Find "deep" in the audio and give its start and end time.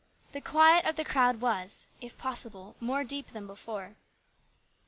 3.03-3.27